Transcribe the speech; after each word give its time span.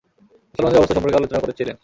মুসলমানদের 0.49 0.79
অবস্থা 0.79 0.95
সম্পর্কে 0.95 1.19
আলোচনা 1.19 1.39
করছিলেন। 1.39 1.75